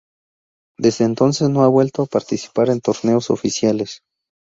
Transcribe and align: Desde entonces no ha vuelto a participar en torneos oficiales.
Desde 0.79 1.05
entonces 1.05 1.47
no 1.51 1.61
ha 1.63 1.67
vuelto 1.67 2.01
a 2.01 2.05
participar 2.07 2.71
en 2.71 2.81
torneos 2.81 3.29
oficiales. 3.29 4.01